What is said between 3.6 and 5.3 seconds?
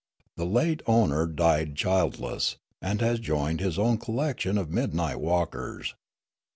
own collection of midnight